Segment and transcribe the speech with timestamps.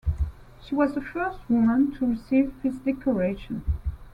[0.63, 3.63] She was the first woman to receive this decoration.